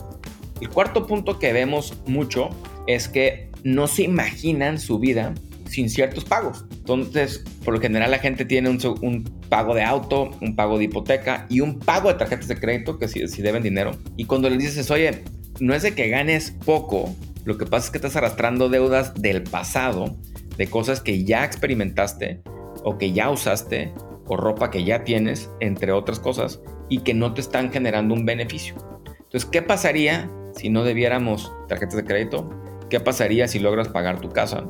El 0.63 0.69
cuarto 0.69 1.07
punto 1.07 1.39
que 1.39 1.51
vemos 1.51 1.93
mucho 2.07 2.49
es 2.87 3.09
que 3.09 3.49
no 3.65 3.85
se 3.87 4.03
imaginan 4.03 4.79
su 4.79 4.97
vida 4.97 5.33
sin 5.67 5.89
ciertos 5.89 6.23
pagos. 6.23 6.63
Entonces, 6.71 7.43
por 7.65 7.73
lo 7.73 7.81
general 7.81 8.11
la 8.11 8.19
gente 8.19 8.45
tiene 8.45 8.69
un, 8.69 9.23
pago 9.49 9.75
de 9.75 9.83
auto, 9.83 10.31
un 10.39 10.55
pago 10.55 10.77
de 10.77 10.85
hipoteca 10.85 11.47
y 11.49 11.59
un 11.59 11.79
pago 11.79 12.07
de 12.07 12.13
tarjetas 12.13 12.47
de 12.47 12.57
crédito 12.57 12.97
que 12.97 13.09
si, 13.09 13.27
si 13.27 13.41
deben 13.41 13.61
dinero. 13.61 13.91
Y 14.15 14.23
cuando 14.23 14.49
les 14.49 14.59
dices, 14.59 14.89
oye, 14.89 15.23
no 15.59 15.73
es 15.73 15.83
de 15.83 15.93
que 15.93 16.07
ganes 16.07 16.51
poco, 16.63 17.13
lo 17.43 17.57
que 17.57 17.65
pasa 17.65 17.87
es 17.87 17.91
que 17.91 17.97
estás 17.97 18.15
arrastrando 18.15 18.69
deudas 18.69 19.15
del 19.15 19.43
pasado, 19.43 20.15
de 20.55 20.67
cosas 20.67 21.01
que 21.01 21.25
ya 21.25 21.43
experimentaste 21.43 22.39
o 22.85 22.97
que 22.97 23.11
ya 23.11 23.29
usaste 23.29 23.91
o 24.27 24.37
ropa 24.37 24.71
que 24.71 24.85
ya 24.85 25.03
tienes, 25.03 25.49
entre 25.59 25.91
otras 25.91 26.21
cosas, 26.21 26.61
y 26.87 26.99
que 26.99 27.13
no 27.13 27.33
te 27.33 27.41
están 27.41 27.69
generando 27.69 28.13
un 28.13 28.25
beneficio. 28.25 28.75
Entonces, 29.05 29.43
¿qué 29.43 29.61
pasaría 29.61 30.29
si 30.55 30.69
no 30.69 30.83
debiéramos 30.83 31.51
tarjetas 31.67 31.95
de 31.95 32.05
crédito? 32.05 32.49
¿Qué 32.89 32.99
pasaría 32.99 33.47
si 33.47 33.59
logras 33.59 33.87
pagar 33.87 34.21
tu 34.21 34.29
casa? 34.29 34.65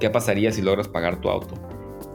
¿Qué 0.00 0.10
pasaría 0.10 0.52
si 0.52 0.62
logras 0.62 0.88
pagar 0.88 1.20
tu 1.20 1.28
auto? 1.28 1.54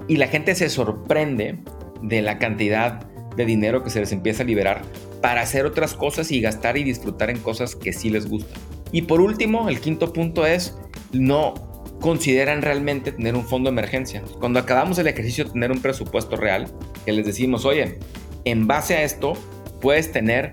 Y 0.07 0.17
la 0.17 0.27
gente 0.27 0.55
se 0.55 0.69
sorprende 0.69 1.59
de 2.01 2.21
la 2.21 2.37
cantidad 2.37 3.05
de 3.35 3.45
dinero 3.45 3.83
que 3.83 3.89
se 3.89 3.99
les 3.99 4.11
empieza 4.11 4.43
a 4.43 4.45
liberar 4.45 4.81
para 5.21 5.41
hacer 5.41 5.65
otras 5.65 5.93
cosas 5.93 6.31
y 6.31 6.41
gastar 6.41 6.77
y 6.77 6.83
disfrutar 6.83 7.29
en 7.29 7.39
cosas 7.39 7.75
que 7.75 7.93
sí 7.93 8.09
les 8.09 8.27
gustan. 8.27 8.59
Y 8.91 9.03
por 9.03 9.21
último, 9.21 9.69
el 9.69 9.79
quinto 9.79 10.13
punto 10.13 10.45
es 10.45 10.77
no 11.13 11.53
consideran 11.99 12.61
realmente 12.61 13.13
tener 13.13 13.33
un 13.35 13.45
fondo 13.45 13.69
de 13.69 13.73
emergencia. 13.73 14.21
Cuando 14.39 14.59
acabamos 14.59 14.99
el 14.99 15.07
ejercicio 15.07 15.45
de 15.45 15.51
tener 15.51 15.71
un 15.71 15.81
presupuesto 15.81 16.35
real, 16.35 16.67
que 17.05 17.13
les 17.13 17.25
decimos, 17.25 17.63
oye, 17.63 17.97
en 18.43 18.67
base 18.67 18.95
a 18.95 19.03
esto, 19.03 19.33
puedes 19.81 20.11
tener, 20.11 20.51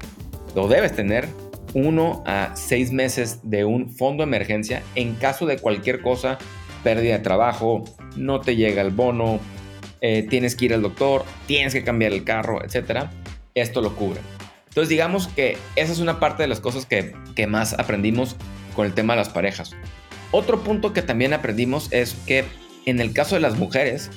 o 0.54 0.68
debes 0.68 0.94
tener, 0.94 1.28
uno 1.74 2.22
a 2.26 2.54
seis 2.56 2.92
meses 2.92 3.40
de 3.42 3.64
un 3.64 3.90
fondo 3.90 4.22
de 4.22 4.28
emergencia 4.28 4.82
en 4.94 5.14
caso 5.14 5.46
de 5.46 5.58
cualquier 5.58 6.02
cosa, 6.02 6.38
pérdida 6.82 7.18
de 7.18 7.24
trabajo, 7.24 7.84
no 8.16 8.40
te 8.40 8.56
llega 8.56 8.82
el 8.82 8.90
bono, 8.90 9.40
eh, 10.00 10.26
tienes 10.28 10.56
que 10.56 10.66
ir 10.66 10.74
al 10.74 10.82
doctor, 10.82 11.24
tienes 11.46 11.72
que 11.72 11.84
cambiar 11.84 12.12
el 12.12 12.24
carro, 12.24 12.64
etc. 12.64 13.06
Esto 13.54 13.82
lo 13.82 13.94
cubre. 13.94 14.20
Entonces 14.68 14.88
digamos 14.88 15.28
que 15.28 15.56
esa 15.76 15.92
es 15.92 15.98
una 15.98 16.20
parte 16.20 16.42
de 16.42 16.48
las 16.48 16.60
cosas 16.60 16.86
que, 16.86 17.12
que 17.34 17.46
más 17.46 17.74
aprendimos 17.78 18.36
con 18.74 18.86
el 18.86 18.94
tema 18.94 19.14
de 19.14 19.18
las 19.18 19.28
parejas. 19.28 19.72
Otro 20.30 20.62
punto 20.62 20.92
que 20.92 21.02
también 21.02 21.32
aprendimos 21.32 21.92
es 21.92 22.14
que 22.26 22.44
en 22.86 23.00
el 23.00 23.12
caso 23.12 23.34
de 23.34 23.40
las 23.40 23.58
mujeres, 23.58 24.10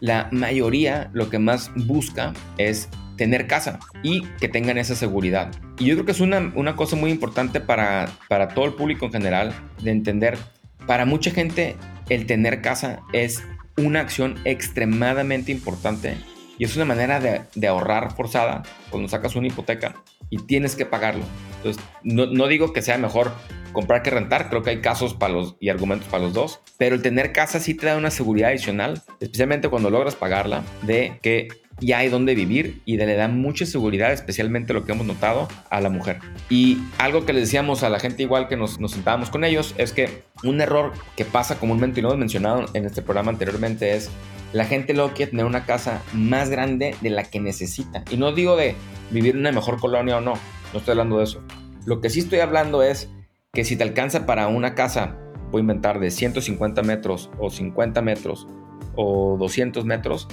la 0.00 0.28
mayoría 0.32 1.10
lo 1.12 1.30
que 1.30 1.38
más 1.38 1.70
busca 1.74 2.32
es 2.56 2.88
tener 3.18 3.46
casa 3.46 3.78
y 4.02 4.22
que 4.40 4.48
tengan 4.48 4.78
esa 4.78 4.96
seguridad. 4.96 5.50
Y 5.78 5.84
yo 5.84 5.94
creo 5.94 6.06
que 6.06 6.12
es 6.12 6.20
una, 6.20 6.52
una 6.54 6.74
cosa 6.74 6.96
muy 6.96 7.10
importante 7.10 7.60
para, 7.60 8.08
para 8.28 8.48
todo 8.48 8.64
el 8.64 8.72
público 8.72 9.04
en 9.04 9.12
general 9.12 9.52
de 9.82 9.90
entender. 9.90 10.38
Para 10.86 11.04
mucha 11.04 11.30
gente 11.30 11.76
el 12.08 12.24
tener 12.24 12.62
casa 12.62 13.00
es 13.12 13.42
una 13.76 14.00
acción 14.00 14.36
extremadamente 14.44 15.52
importante 15.52 16.16
y 16.56 16.64
es 16.64 16.74
una 16.74 16.86
manera 16.86 17.20
de, 17.20 17.42
de, 17.54 17.68
ahorrar 17.68 18.16
forzada 18.16 18.62
cuando 18.90 19.08
sacas 19.08 19.36
una 19.36 19.46
hipoteca 19.46 20.02
y 20.30 20.38
tienes 20.38 20.74
que 20.74 20.86
pagarlo. 20.86 21.24
Entonces, 21.58 21.82
no, 22.02 22.26
no, 22.26 22.48
digo 22.48 22.72
que 22.72 22.82
sea 22.82 22.98
mejor 22.98 23.32
comprar 23.72 24.02
que 24.02 24.10
rentar, 24.10 24.48
creo 24.48 24.62
que 24.62 24.70
hay 24.70 24.80
casos 24.80 25.14
para 25.14 25.34
los, 25.34 25.56
y 25.60 25.68
argumentos 25.68 26.08
para 26.08 26.24
los 26.24 26.32
dos, 26.32 26.60
pero 26.76 26.96
el 26.96 27.02
tener 27.02 27.32
casa 27.32 27.60
sí 27.60 27.74
te 27.74 27.86
da 27.86 27.96
una 27.96 28.10
seguridad 28.10 28.50
adicional, 28.50 29.02
especialmente 29.20 29.68
cuando 29.68 29.90
logras 29.90 30.16
pagarla, 30.16 30.64
de 30.82 31.20
que 31.22 31.48
ya 31.80 31.98
hay 31.98 32.08
donde 32.08 32.34
vivir 32.34 32.80
y 32.84 32.96
le 32.96 33.14
da 33.14 33.28
mucha 33.28 33.66
seguridad, 33.66 34.12
especialmente 34.12 34.72
lo 34.72 34.84
que 34.84 34.92
hemos 34.92 35.06
notado 35.06 35.48
a 35.70 35.80
la 35.80 35.90
mujer. 35.90 36.18
Y 36.50 36.78
algo 36.98 37.24
que 37.24 37.32
les 37.32 37.44
decíamos 37.44 37.82
a 37.82 37.88
la 37.88 38.00
gente 38.00 38.22
igual 38.22 38.48
que 38.48 38.56
nos, 38.56 38.80
nos 38.80 38.92
sentábamos 38.92 39.30
con 39.30 39.44
ellos 39.44 39.74
es 39.78 39.92
que 39.92 40.22
un 40.42 40.60
error 40.60 40.92
que 41.16 41.24
pasa 41.24 41.58
comúnmente 41.58 42.00
y 42.00 42.02
lo 42.02 42.08
hemos 42.08 42.20
mencionado 42.20 42.66
en 42.74 42.84
este 42.84 43.02
programa 43.02 43.30
anteriormente 43.30 43.94
es 43.94 44.10
la 44.52 44.64
gente 44.64 44.94
luego 44.94 45.12
quiere 45.12 45.30
tener 45.30 45.46
una 45.46 45.66
casa 45.66 46.02
más 46.12 46.50
grande 46.50 46.94
de 47.00 47.10
la 47.10 47.24
que 47.24 47.40
necesita. 47.40 48.04
Y 48.10 48.16
no 48.16 48.32
digo 48.32 48.56
de 48.56 48.74
vivir 49.10 49.34
en 49.34 49.40
una 49.40 49.52
mejor 49.52 49.78
colonia 49.78 50.16
o 50.16 50.20
no, 50.20 50.34
no 50.72 50.78
estoy 50.78 50.92
hablando 50.92 51.18
de 51.18 51.24
eso. 51.24 51.42
Lo 51.84 52.00
que 52.00 52.10
sí 52.10 52.20
estoy 52.20 52.40
hablando 52.40 52.82
es 52.82 53.10
que 53.52 53.64
si 53.64 53.76
te 53.76 53.82
alcanza 53.82 54.26
para 54.26 54.48
una 54.48 54.74
casa, 54.74 55.16
voy 55.50 55.60
a 55.60 55.62
inventar 55.62 56.00
de 56.00 56.10
150 56.10 56.82
metros 56.82 57.30
o 57.38 57.50
50 57.50 58.02
metros 58.02 58.46
o 58.94 59.36
200 59.38 59.84
metros, 59.84 60.28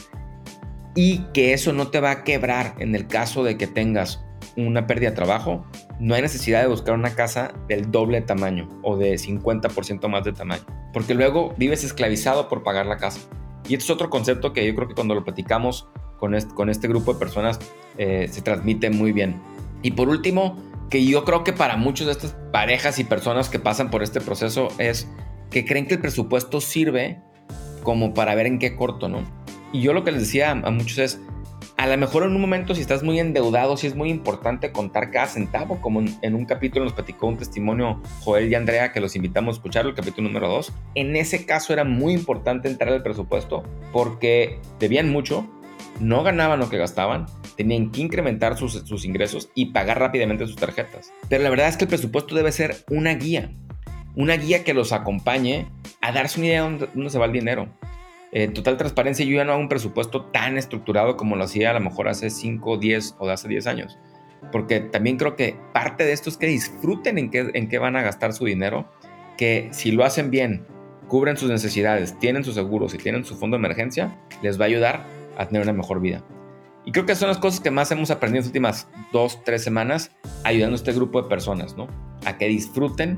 y 0.95 1.19
que 1.33 1.53
eso 1.53 1.73
no 1.73 1.89
te 1.89 1.99
va 1.99 2.11
a 2.11 2.23
quebrar 2.23 2.75
en 2.79 2.95
el 2.95 3.07
caso 3.07 3.43
de 3.43 3.57
que 3.57 3.67
tengas 3.67 4.23
una 4.55 4.87
pérdida 4.87 5.09
de 5.09 5.15
trabajo, 5.15 5.65
no 5.99 6.15
hay 6.15 6.21
necesidad 6.21 6.61
de 6.61 6.67
buscar 6.67 6.95
una 6.95 7.15
casa 7.15 7.53
del 7.67 7.91
doble 7.91 8.21
tamaño 8.21 8.69
o 8.83 8.97
de 8.97 9.15
50% 9.15 10.07
más 10.07 10.23
de 10.23 10.33
tamaño, 10.33 10.63
porque 10.93 11.13
luego 11.13 11.53
vives 11.57 11.83
esclavizado 11.83 12.47
por 12.47 12.63
pagar 12.63 12.85
la 12.85 12.97
casa. 12.97 13.19
Y 13.67 13.73
este 13.73 13.85
es 13.85 13.89
otro 13.89 14.09
concepto 14.09 14.53
que 14.53 14.65
yo 14.65 14.75
creo 14.75 14.87
que 14.87 14.93
cuando 14.93 15.15
lo 15.15 15.23
platicamos 15.23 15.87
con 16.17 16.35
este, 16.35 16.53
con 16.53 16.69
este 16.69 16.87
grupo 16.87 17.13
de 17.13 17.19
personas 17.19 17.59
eh, 17.97 18.27
se 18.31 18.41
transmite 18.41 18.89
muy 18.89 19.11
bien. 19.11 19.41
Y 19.81 19.91
por 19.91 20.07
último, 20.07 20.57
que 20.89 21.03
yo 21.05 21.25
creo 21.25 21.43
que 21.43 21.51
para 21.51 21.77
muchas 21.77 22.07
de 22.07 22.13
estas 22.13 22.35
parejas 22.51 22.99
y 22.99 23.03
personas 23.03 23.49
que 23.49 23.59
pasan 23.59 23.89
por 23.89 24.03
este 24.03 24.21
proceso 24.21 24.69
es 24.77 25.09
que 25.49 25.65
creen 25.65 25.87
que 25.87 25.95
el 25.95 26.01
presupuesto 26.01 26.61
sirve 26.61 27.19
como 27.83 28.13
para 28.13 28.35
ver 28.35 28.45
en 28.45 28.59
qué 28.59 28.75
corto, 28.75 29.09
¿no? 29.09 29.23
Y 29.71 29.81
yo 29.81 29.93
lo 29.93 30.03
que 30.03 30.11
les 30.11 30.21
decía 30.21 30.51
a 30.51 30.71
muchos 30.71 30.97
es, 30.99 31.19
a 31.77 31.87
lo 31.87 31.97
mejor 31.97 32.23
en 32.23 32.31
un 32.31 32.41
momento 32.41 32.73
si 32.73 32.81
estás 32.81 33.03
muy 33.03 33.19
endeudado, 33.19 33.75
si 33.75 33.87
es 33.87 33.95
muy 33.95 34.09
importante 34.09 34.71
contar 34.71 35.11
cada 35.11 35.27
centavo, 35.27 35.81
como 35.81 36.01
en, 36.21 36.35
un 36.35 36.45
capítulo 36.45 36.85
nos 36.85 36.93
platicó 36.93 37.27
un 37.27 37.37
testimonio 37.37 38.01
Joel 38.21 38.49
y 38.49 38.55
Andrea 38.55 38.93
que 38.93 39.01
los 39.01 39.15
invitamos 39.15 39.55
a 39.55 39.57
escuchar, 39.57 39.85
el 39.85 39.93
capítulo 39.93 40.27
número 40.29 40.47
2. 40.47 40.71
En 40.95 41.15
ese 41.15 41.45
caso 41.45 41.73
era 41.73 41.83
muy 41.83 42.13
importante 42.13 42.69
entrar 42.69 42.93
al 42.93 43.03
presupuesto 43.03 43.63
porque 43.91 44.59
debían 44.79 45.11
mucho, 45.11 45.49
no 45.99 46.23
ganaban 46.23 46.59
lo 46.59 46.69
que 46.69 46.77
gastaban, 46.77 47.25
tenían 47.57 47.91
que 47.91 48.01
incrementar 48.01 48.57
sus, 48.57 48.73
sus 48.73 49.03
ingresos 49.03 49.49
y 49.53 49.67
pagar 49.67 49.99
rápidamente 49.99 50.47
sus 50.47 50.55
tarjetas. 50.55 51.11
Pero 51.27 51.43
la 51.43 51.49
verdad 51.49 51.67
es 51.67 51.77
que 51.77 51.85
el 51.85 51.89
presupuesto 51.89 52.35
debe 52.35 52.53
ser 52.53 52.77
una 52.89 53.15
guía, 53.15 53.51
una 54.15 54.37
guía 54.37 54.63
que 54.63 54.73
los 54.73 54.93
acompañe 54.93 55.67
a 56.01 56.13
darse 56.13 56.39
una 56.39 56.47
idea 56.47 56.69
de 56.69 56.87
dónde 56.93 57.09
se 57.09 57.19
va 57.19 57.25
el 57.25 57.33
dinero 57.33 57.67
en 58.31 58.53
total 58.53 58.77
transparencia, 58.77 59.25
yo 59.25 59.37
ya 59.37 59.45
no 59.45 59.53
hago 59.53 59.61
un 59.61 59.69
presupuesto 59.69 60.25
tan 60.25 60.57
estructurado 60.57 61.15
como 61.15 61.35
lo 61.35 61.43
hacía 61.43 61.71
a 61.71 61.73
lo 61.73 61.79
mejor 61.79 62.07
hace 62.07 62.29
5, 62.29 62.77
10 62.77 63.15
o 63.19 63.29
hace 63.29 63.47
10 63.47 63.67
años. 63.67 63.97
Porque 64.51 64.79
también 64.79 65.17
creo 65.17 65.35
que 65.35 65.57
parte 65.73 66.03
de 66.03 66.13
esto 66.13 66.29
es 66.29 66.37
que 66.37 66.47
disfruten 66.47 67.17
en 67.17 67.29
qué, 67.29 67.49
en 67.53 67.69
qué 67.69 67.79
van 67.79 67.95
a 67.95 68.01
gastar 68.01 68.33
su 68.33 68.45
dinero, 68.45 68.91
que 69.37 69.69
si 69.71 69.91
lo 69.91 70.03
hacen 70.03 70.31
bien, 70.31 70.65
cubren 71.07 71.37
sus 71.37 71.49
necesidades, 71.49 72.17
tienen 72.19 72.43
sus 72.43 72.55
seguros 72.55 72.93
y 72.93 72.97
tienen 72.97 73.25
su 73.25 73.37
fondo 73.37 73.57
de 73.57 73.59
emergencia, 73.59 74.17
les 74.41 74.59
va 74.59 74.65
a 74.65 74.67
ayudar 74.67 75.03
a 75.37 75.47
tener 75.47 75.63
una 75.63 75.73
mejor 75.73 76.01
vida. 76.01 76.23
Y 76.85 76.91
creo 76.91 77.05
que 77.05 77.15
son 77.15 77.29
las 77.29 77.39
cosas 77.39 77.59
que 77.59 77.71
más 77.71 77.91
hemos 77.91 78.11
aprendido 78.11 78.39
en 78.39 78.43
las 78.43 78.47
últimas 78.47 78.87
dos, 79.11 79.43
tres 79.43 79.63
semanas, 79.63 80.11
ayudando 80.43 80.75
a 80.75 80.77
este 80.77 80.93
grupo 80.93 81.21
de 81.21 81.27
personas, 81.27 81.75
¿no? 81.75 81.87
A 82.25 82.37
que 82.37 82.47
disfruten 82.47 83.17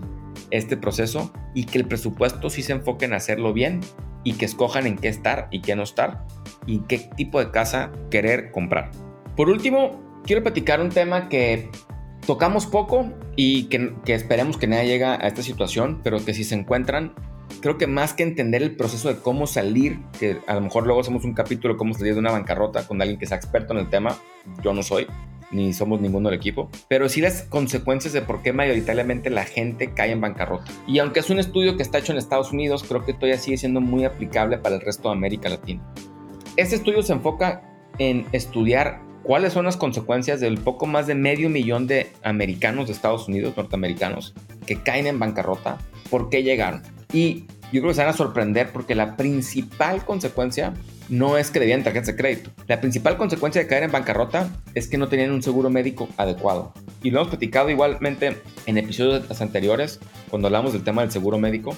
este 0.51 0.77
proceso 0.77 1.33
y 1.53 1.65
que 1.65 1.77
el 1.79 1.85
presupuesto 1.85 2.49
sí 2.49 2.61
se 2.61 2.71
enfoque 2.71 3.05
en 3.05 3.13
hacerlo 3.13 3.51
bien 3.53 3.81
y 4.27 4.33
que 4.33 4.43
escojan 4.43 4.85
en 4.87 4.97
qué 4.97 5.07
estar 5.07 5.47
y 5.51 5.61
qué 5.61 5.73
no 5.77 5.83
estar 5.83 6.25
y 6.65 6.79
qué 6.79 6.97
tipo 7.15 7.39
de 7.39 7.49
casa 7.49 7.93
querer 8.11 8.51
comprar. 8.51 8.91
Por 9.37 9.47
último, 9.47 10.19
quiero 10.25 10.43
platicar 10.43 10.81
un 10.81 10.89
tema 10.89 11.29
que 11.29 11.71
tocamos 12.25 12.65
poco 12.65 13.09
y 13.37 13.69
que, 13.69 13.93
esperemos 14.07 14.57
que 14.57 14.67
nadie 14.67 14.85
llegue 14.89 15.05
a 15.05 15.15
esta 15.15 15.41
situación, 15.41 16.01
pero 16.03 16.25
que 16.25 16.33
si 16.33 16.43
se 16.43 16.55
encuentran, 16.55 17.15
creo 17.61 17.77
que 17.77 17.87
más 17.87 18.13
que 18.13 18.23
entender 18.23 18.61
el 18.63 18.75
proceso 18.75 19.07
de 19.07 19.15
cómo 19.21 19.47
salir, 19.47 20.01
que 20.19 20.41
a 20.45 20.55
lo 20.55 20.59
mejor 20.59 20.85
luego 20.85 20.99
hacemos 20.99 21.23
un 21.23 21.33
capítulo 21.33 21.77
cómo 21.77 21.93
salir 21.93 22.13
de 22.13 22.19
una 22.19 22.31
bancarrota 22.31 22.85
con 22.85 23.01
alguien 23.01 23.17
que 23.17 23.27
sea 23.27 23.37
experto 23.37 23.71
en 23.71 23.79
el 23.79 23.89
tema, 23.89 24.17
yo 24.61 24.73
no 24.73 24.83
soy, 24.83 25.07
ni 25.51 25.73
somos 25.73 26.01
ninguno 26.01 26.29
del 26.29 26.37
equipo, 26.37 26.69
pero 26.87 27.09
sí 27.09 27.21
las 27.21 27.43
consecuencias 27.43 28.13
de 28.13 28.21
por 28.21 28.41
qué 28.41 28.53
mayoritariamente 28.53 29.29
la 29.29 29.45
gente 29.45 29.93
cae 29.93 30.11
en 30.11 30.21
bancarrota. 30.21 30.65
Y 30.87 30.99
aunque 30.99 31.19
es 31.19 31.29
un 31.29 31.39
estudio 31.39 31.77
que 31.77 31.83
está 31.83 31.99
hecho 31.99 32.11
en 32.11 32.17
Estados 32.17 32.51
Unidos, 32.51 32.83
creo 32.87 33.05
que 33.05 33.13
todavía 33.13 33.37
sigue 33.37 33.57
siendo 33.57 33.81
muy 33.81 34.05
aplicable 34.05 34.57
para 34.57 34.75
el 34.75 34.81
resto 34.81 35.09
de 35.09 35.15
América 35.15 35.49
Latina. 35.49 35.81
Este 36.55 36.75
estudio 36.75 37.01
se 37.03 37.13
enfoca 37.13 37.61
en 37.99 38.25
estudiar 38.31 39.01
cuáles 39.23 39.53
son 39.53 39.65
las 39.65 39.77
consecuencias 39.77 40.39
del 40.39 40.57
poco 40.57 40.85
más 40.85 41.07
de 41.07 41.15
medio 41.15 41.49
millón 41.49 41.87
de 41.87 42.11
americanos 42.23 42.87
de 42.87 42.93
Estados 42.93 43.27
Unidos, 43.27 43.55
norteamericanos, 43.57 44.33
que 44.65 44.81
caen 44.81 45.07
en 45.07 45.19
bancarrota, 45.19 45.77
por 46.09 46.29
qué 46.29 46.43
llegaron. 46.43 46.81
Y 47.11 47.45
yo 47.71 47.81
creo 47.81 47.89
que 47.89 47.95
se 47.95 48.01
van 48.01 48.09
a 48.09 48.17
sorprender 48.17 48.71
porque 48.71 48.95
la 48.95 49.15
principal 49.15 50.05
consecuencia 50.05 50.73
no 51.09 51.37
es 51.37 51.51
que 51.51 51.59
debían 51.59 51.83
tarjetas 51.83 52.07
de 52.07 52.15
crédito. 52.15 52.51
La 52.67 52.81
principal 52.81 53.17
consecuencia 53.17 53.61
de 53.61 53.67
caer 53.67 53.83
en 53.83 53.91
bancarrota 53.91 54.49
es 54.73 54.87
que 54.87 54.97
no 54.97 55.07
tenían 55.07 55.31
un 55.31 55.43
seguro 55.43 55.69
médico 55.69 56.09
adecuado. 56.17 56.73
Y 57.03 57.11
lo 57.11 57.19
hemos 57.19 57.29
platicado 57.29 57.69
igualmente 57.69 58.37
en 58.65 58.77
episodios 58.77 59.41
anteriores, 59.41 59.99
cuando 60.29 60.47
hablamos 60.47 60.73
del 60.73 60.83
tema 60.83 61.01
del 61.01 61.11
seguro 61.11 61.37
médico, 61.37 61.75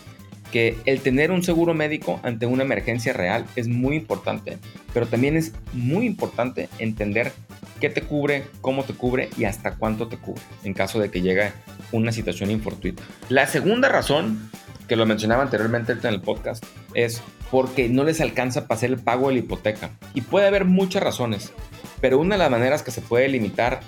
que 0.52 0.78
el 0.86 1.02
tener 1.02 1.32
un 1.32 1.44
seguro 1.44 1.74
médico 1.74 2.20
ante 2.24 2.46
una 2.46 2.64
emergencia 2.64 3.14
real 3.14 3.46
es 3.56 3.68
muy 3.68 3.96
importante, 3.96 4.58
pero 4.94 5.06
también 5.06 5.38
es 5.38 5.54
muy 5.74 6.06
importante 6.06 6.70
entender 6.80 7.32
qué 7.80 7.90
te 7.90 8.02
cubre, 8.02 8.46
cómo 8.62 8.84
te 8.84 8.94
cubre 8.94 9.30
y 9.38 9.46
hasta 9.46 9.76
cuánto 9.76 10.08
te 10.08 10.18
cubre 10.18 10.42
en 10.64 10.74
caso 10.74 11.00
de 11.00 11.12
que 11.12 11.22
llegue 11.22 11.52
una 11.92 12.12
situación 12.12 12.52
infortuita. 12.52 13.04
La 13.30 13.48
segunda 13.48 13.90
razón, 13.90 14.50
que 14.90 14.98
lo 14.98 15.06
mencionaba 15.06 15.44
anteriormente 15.44 15.94
en 15.94 16.06
el 16.06 16.20
podcast, 16.20 16.66
es 16.94 17.22
porque 17.50 17.88
no 17.88 18.04
les 18.04 18.20
alcanza 18.20 18.68
para 18.68 18.78
hacer 18.78 18.90
el 18.90 19.00
pago 19.00 19.30
de 19.30 19.36
la 19.36 19.40
hipoteca. 19.40 19.92
Y 20.14 20.22
puede 20.22 20.48
haber 20.48 20.66
muchas 20.66 21.02
razones, 21.02 21.54
pero 22.02 22.20
una 22.20 22.36
de 22.36 22.40
las 22.40 22.52
maneras 22.52 22.84
que 22.84 22.92
se 22.92 23.02
puede 23.02 23.30
limitar 23.30 23.80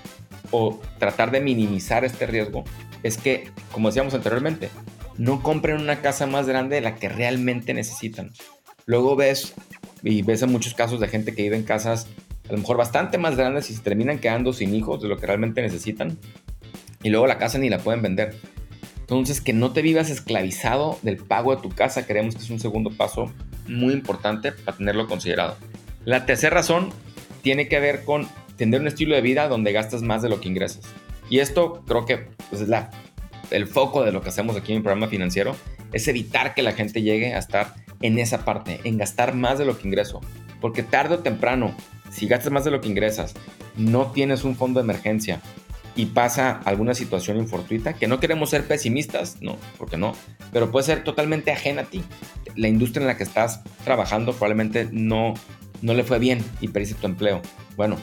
o 0.51 0.79
tratar 0.99 1.31
de 1.31 1.41
minimizar 1.41 2.05
este 2.05 2.25
riesgo 2.25 2.63
es 3.03 3.17
que, 3.17 3.49
como 3.73 3.89
decíamos 3.89 4.13
anteriormente, 4.13 4.69
no 5.17 5.43
compren 5.43 5.81
una 5.81 6.01
casa 6.01 6.27
más 6.27 6.47
grande 6.47 6.75
de 6.75 6.81
la 6.81 6.95
que 6.95 7.09
realmente 7.09 7.73
necesitan. 7.73 8.31
Luego 8.85 9.15
ves, 9.15 9.53
y 10.03 10.21
ves 10.21 10.41
en 10.43 10.51
muchos 10.51 10.73
casos 10.73 10.99
de 10.99 11.07
gente 11.07 11.35
que 11.35 11.43
vive 11.43 11.57
en 11.57 11.63
casas 11.63 12.07
a 12.47 12.53
lo 12.53 12.57
mejor 12.57 12.77
bastante 12.77 13.17
más 13.17 13.37
grandes 13.37 13.69
y 13.69 13.75
se 13.75 13.81
terminan 13.81 14.19
quedando 14.19 14.51
sin 14.51 14.75
hijos 14.75 15.01
de 15.01 15.07
lo 15.07 15.17
que 15.17 15.25
realmente 15.25 15.61
necesitan. 15.61 16.17
Y 17.01 17.09
luego 17.09 17.25
la 17.25 17.37
casa 17.37 17.57
ni 17.57 17.69
la 17.69 17.79
pueden 17.79 18.01
vender. 18.01 18.35
Entonces, 19.11 19.41
que 19.41 19.51
no 19.51 19.73
te 19.73 19.81
vivas 19.81 20.09
esclavizado 20.09 20.97
del 21.01 21.17
pago 21.17 21.53
de 21.53 21.61
tu 21.61 21.67
casa, 21.67 22.07
creemos 22.07 22.33
que 22.33 22.43
es 22.43 22.49
un 22.49 22.61
segundo 22.61 22.91
paso 22.91 23.29
muy 23.67 23.93
importante 23.93 24.53
para 24.53 24.77
tenerlo 24.77 25.05
considerado. 25.05 25.57
La 26.05 26.25
tercera 26.25 26.55
razón 26.55 26.91
tiene 27.41 27.67
que 27.67 27.81
ver 27.81 28.05
con 28.05 28.29
tener 28.55 28.79
un 28.79 28.87
estilo 28.87 29.13
de 29.13 29.19
vida 29.19 29.49
donde 29.49 29.73
gastas 29.73 30.01
más 30.01 30.21
de 30.21 30.29
lo 30.29 30.39
que 30.39 30.47
ingresas. 30.47 30.85
Y 31.29 31.39
esto 31.39 31.83
creo 31.85 32.05
que 32.05 32.29
pues, 32.49 32.61
es 32.61 32.69
la, 32.69 32.89
el 33.49 33.67
foco 33.67 34.01
de 34.05 34.13
lo 34.13 34.21
que 34.21 34.29
hacemos 34.29 34.55
aquí 34.55 34.71
en 34.71 34.77
mi 34.77 34.83
programa 34.83 35.09
financiero, 35.09 35.57
es 35.91 36.07
evitar 36.07 36.55
que 36.55 36.61
la 36.61 36.71
gente 36.71 37.01
llegue 37.01 37.33
a 37.33 37.39
estar 37.39 37.73
en 38.01 38.17
esa 38.17 38.45
parte, 38.45 38.79
en 38.85 38.97
gastar 38.97 39.35
más 39.35 39.59
de 39.59 39.65
lo 39.65 39.77
que 39.77 39.89
ingreso. 39.89 40.21
Porque 40.61 40.83
tarde 40.83 41.15
o 41.15 41.19
temprano, 41.19 41.75
si 42.11 42.27
gastas 42.27 42.53
más 42.53 42.63
de 42.63 42.71
lo 42.71 42.79
que 42.79 42.87
ingresas, 42.87 43.33
no 43.75 44.11
tienes 44.11 44.45
un 44.45 44.55
fondo 44.55 44.79
de 44.79 44.85
emergencia 44.85 45.41
y 45.95 46.07
pasa 46.07 46.61
alguna 46.65 46.93
situación 46.93 47.37
infortuita, 47.37 47.93
que 47.93 48.07
no 48.07 48.19
queremos 48.19 48.49
ser 48.49 48.65
pesimistas, 48.65 49.37
no, 49.41 49.57
porque 49.77 49.97
no, 49.97 50.13
pero 50.51 50.71
puede 50.71 50.85
ser 50.85 51.03
totalmente 51.03 51.51
ajena 51.51 51.81
a 51.81 51.85
ti. 51.85 52.03
La 52.55 52.67
industria 52.67 53.01
en 53.01 53.07
la 53.07 53.17
que 53.17 53.23
estás 53.23 53.61
trabajando 53.83 54.33
probablemente 54.33 54.87
no, 54.91 55.33
no 55.81 55.93
le 55.93 56.03
fue 56.03 56.19
bien 56.19 56.43
y 56.61 56.69
perdiste 56.69 56.95
tu 56.95 57.07
empleo. 57.07 57.41
Bueno, 57.75 57.97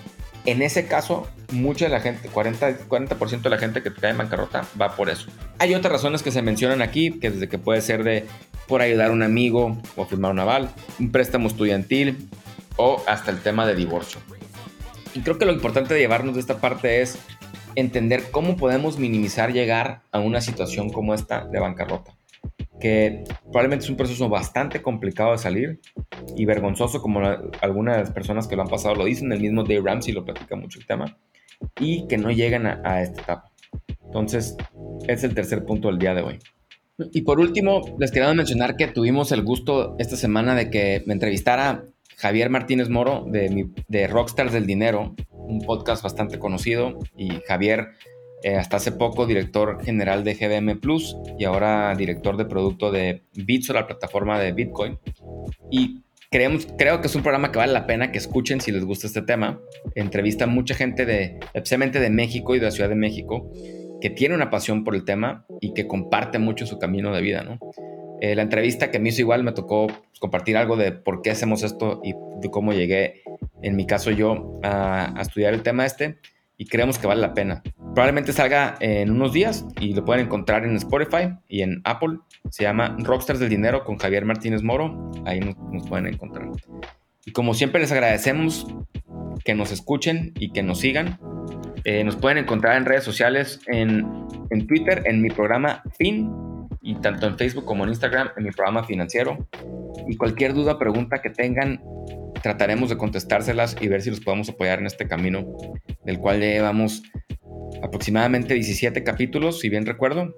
en 0.45 0.63
ese 0.63 0.87
caso, 0.87 1.29
mucha 1.53 1.87
de 1.87 1.91
la 1.91 2.01
gente, 2.01 2.31
40%, 2.31 2.87
40 2.87 3.17
de 3.17 3.51
la 3.51 3.59
gente 3.59 3.83
que 3.83 3.93
cae 3.93 4.11
en 4.11 4.19
bancarrota 4.19 4.65
va 4.81 4.97
por 4.97 5.11
eso. 5.11 5.27
Hay 5.59 5.75
otras 5.75 5.93
razones 5.93 6.23
que 6.23 6.31
se 6.31 6.43
mencionan 6.43 6.83
aquí, 6.83 7.19
que 7.19 7.31
desde 7.31 7.49
que 7.49 7.59
puede 7.59 7.81
ser 7.83 8.05
de 8.05 8.27
por 8.67 8.83
ayudar 8.83 9.11
a 9.11 9.13
un 9.13 9.23
amigo 9.23 9.81
o 9.97 10.05
firmar 10.05 10.31
un 10.31 10.39
aval, 10.39 10.71
un 10.99 11.11
préstamo 11.11 11.49
estudiantil 11.49 12.29
o 12.77 13.03
hasta 13.07 13.31
el 13.31 13.41
tema 13.41 13.67
de 13.67 13.75
divorcio. 13.75 14.21
Y 15.15 15.21
creo 15.21 15.39
que 15.39 15.47
lo 15.47 15.53
importante 15.53 15.95
de 15.95 16.01
llevarnos 16.01 16.35
de 16.35 16.41
esta 16.41 16.59
parte 16.59 17.03
es 17.03 17.19
entender 17.79 18.25
cómo 18.33 18.57
podemos 18.57 18.99
minimizar 18.99 19.53
llegar 19.53 20.03
a 20.11 20.19
una 20.19 20.41
situación 20.41 20.91
como 20.91 21.15
esta 21.15 21.47
de 21.47 21.61
bancarrota, 21.61 22.13
que 22.81 23.23
probablemente 23.45 23.85
es 23.85 23.91
un 23.91 23.97
proceso 23.97 24.29
bastante 24.29 24.83
complicado 24.83 25.31
de 25.31 25.39
salir 25.39 25.81
y 26.37 26.45
vergonzoso, 26.45 27.01
como 27.01 27.21
algunas 27.61 28.11
personas 28.11 28.49
que 28.49 28.57
lo 28.57 28.63
han 28.63 28.69
pasado 28.69 28.97
lo 28.97 29.05
dicen, 29.05 29.31
el 29.31 29.41
mismo 29.41 29.63
Dave 29.63 29.83
Ramsey 29.85 30.13
lo 30.13 30.25
platica 30.25 30.57
mucho 30.57 30.81
el 30.81 30.87
tema, 30.87 31.17
y 31.79 32.09
que 32.09 32.19
no 32.19 32.33
llegan 32.33 32.67
a, 32.67 33.01
esta 33.01 33.23
etapa. 33.23 33.53
Entonces, 34.05 34.57
es 35.07 35.23
el 35.23 35.35
tercer 35.35 35.65
punto 35.65 35.87
del 35.87 35.99
día 35.99 36.15
de 36.15 36.23
hoy. 36.23 36.39
Y 37.13 37.23
por 37.23 37.39
último, 37.39 37.83
les 38.01 38.11
quería 38.11 38.35
mencionar 38.35 38.75
que 38.75 38.89
tuvimos 38.89 39.31
el 39.31 39.45
gusto 39.45 39.95
esta 40.01 40.17
semana 40.17 40.57
de 40.57 40.69
que 40.69 41.05
me 41.07 41.13
entrevistara 41.13 41.85
Javier 42.17 42.51
Martínez 42.51 42.89
Moro 42.89 43.25
de, 43.29 43.69
de 43.87 44.07
Rockstars 44.09 44.53
del 44.53 44.67
Dinero, 44.67 45.15
un 45.49 45.61
podcast 45.61 46.03
bastante 46.03 46.39
conocido, 46.39 46.99
y 47.17 47.31
Javier, 47.47 47.89
eh, 48.43 48.55
hasta 48.55 48.77
hace 48.77 48.93
poco, 48.93 49.27
director 49.27 49.83
general 49.85 50.23
de 50.23 50.35
GBM 50.35 50.77
Plus 50.77 51.17
y 51.39 51.45
ahora 51.45 51.95
director 51.97 52.37
de 52.37 52.45
producto 52.45 52.93
de 52.93 53.23
Bitso, 53.35 53.73
la 53.73 53.87
plataforma 53.87 54.39
de 54.39 54.53
Bitcoin. 54.53 54.99
Y 55.71 56.03
creemos, 56.31 56.69
creo 56.79 57.01
que 57.01 57.09
es 57.09 57.15
un 57.17 57.23
programa 57.23 57.51
que 57.51 57.59
vale 57.59 57.73
la 57.73 57.87
pena 57.87 58.13
que 58.13 58.19
escuchen 58.19 58.61
si 58.61 58.71
les 58.71 58.85
gusta 58.85 59.09
este 59.09 59.23
tema. 59.23 59.61
Entrevista 59.97 60.45
a 60.45 60.47
mucha 60.47 60.75
gente 60.75 61.05
de, 61.05 61.41
especialmente 61.53 61.99
de 61.99 62.11
México 62.11 62.55
y 62.55 62.61
de 62.61 62.67
la 62.67 62.71
Ciudad 62.71 62.89
de 62.89 62.95
México, 62.95 63.51
que 64.01 64.11
tiene 64.11 64.37
una 64.37 64.51
pasión 64.51 64.85
por 64.85 64.95
el 64.95 65.05
tema 65.05 65.45
y 65.61 65.75
que 65.75 65.89
comparte 65.89 66.39
mucho 66.39 66.65
su 66.65 66.79
camino 66.79 67.13
de 67.13 67.23
vida, 67.23 67.43
¿no? 67.43 67.59
Eh, 68.21 68.35
la 68.35 68.43
entrevista 68.43 68.91
que 68.91 68.99
me 68.99 69.11
hizo 69.11 69.21
igual 69.21 69.45
me 69.45 69.53
tocó 69.53 69.87
compartir 70.19 70.57
algo 70.57 70.77
de 70.77 70.93
por 70.93 71.23
qué 71.23 71.31
hacemos 71.31 71.63
esto 71.63 72.01
y 72.03 72.15
de 72.41 72.51
cómo 72.51 72.73
llegué, 72.73 73.23
en 73.63 73.77
mi 73.77 73.87
caso 73.87 74.11
yo, 74.11 74.59
a, 74.63 75.15
estudiar 75.21 75.55
el 75.55 75.63
tema 75.63 75.87
este 75.87 76.19
y 76.57 76.67
creemos 76.67 76.99
que 76.99 77.07
vale 77.07 77.21
la 77.21 77.35
pena. 77.35 77.63
Probablemente 77.95 78.33
salga 78.33 78.77
en 78.81 79.11
unos 79.11 79.33
días 79.33 79.65
y 79.81 79.95
lo 79.95 80.05
pueden 80.05 80.27
encontrar 80.27 80.65
en 80.65 80.75
Spotify 80.77 81.35
y 81.49 81.63
en 81.63 81.81
Apple. 81.85 82.19
Se 82.51 82.65
llama 82.65 82.97
Rockstars 82.99 83.39
del 83.39 83.49
Dinero 83.49 83.85
con 83.85 83.97
Javier 83.97 84.25
Martínez 84.25 84.63
Moro. 84.65 85.13
Ahí 85.25 85.39
nos, 85.39 85.55
pueden 85.89 86.09
encontrar. 86.09 86.49
Y 87.25 87.31
como 87.31 87.55
siempre 87.55 87.81
les 87.81 87.93
agradecemos 87.93 88.67
que 89.45 89.55
nos 89.55 89.71
escuchen 89.71 90.33
y 90.37 90.51
que 90.51 90.65
nos 90.65 90.81
sigan. 90.81 91.21
Eh, 91.85 92.03
nos 92.03 92.17
pueden 92.17 92.39
encontrar 92.39 92.77
en 92.77 92.85
redes 92.85 93.05
sociales, 93.05 93.61
en, 93.69 94.05
en 94.51 94.67
Twitter, 94.67 95.05
en 95.07 95.23
mi 95.23 95.31
programa 95.31 95.83
FIN 95.97 96.48
y 96.89 96.95
tanto 96.95 97.27
en 97.27 97.37
Facebook 97.37 97.67
como 97.67 97.85
en 97.85 97.91
Instagram 97.91 98.31
en 98.35 98.45
mi 98.45 98.51
programa 98.51 98.83
financiero. 98.83 99.47
Y 100.09 100.17
cualquier 100.17 100.55
duda, 100.55 100.79
pregunta 100.79 101.21
que 101.21 101.29
tengan, 101.29 101.83
trataremos 102.43 102.89
de 102.89 102.97
contestárselas 102.97 103.77
y 103.79 103.89
ver 103.89 104.01
si 104.01 104.09
los 104.09 104.21
podemos 104.21 104.49
apoyar 104.49 104.79
en 104.79 104.87
este 104.87 105.07
camino, 105.07 105.45
del 106.07 106.19
cual 106.19 106.41
llevamos 106.41 107.03
aproximadamente 107.83 108.55
17 108.55 109.05
capítulos, 109.05 109.61
si 109.61 109.69
bien 109.69 109.85
recuerdo, 109.85 110.35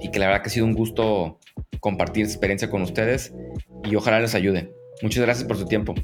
y 0.00 0.12
que 0.12 0.20
la 0.20 0.26
verdad 0.26 0.42
que 0.42 0.50
ha 0.50 0.52
sido 0.52 0.66
un 0.66 0.74
gusto 0.74 1.40
compartir 1.80 2.24
experiencia 2.24 2.70
con 2.70 2.82
ustedes 2.82 3.34
y 3.82 3.96
ojalá 3.96 4.20
les 4.20 4.36
ayude. 4.36 4.72
Muchas 5.02 5.24
gracias 5.24 5.48
por 5.48 5.56
su 5.56 5.66
tiempo. 5.66 5.96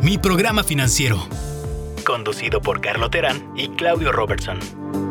Mi 0.00 0.16
programa 0.16 0.62
financiero, 0.62 1.18
conducido 2.06 2.62
por 2.62 2.80
Carlo 2.80 3.10
Terán 3.10 3.52
y 3.56 3.66
Claudio 3.70 4.12
Robertson. 4.12 5.09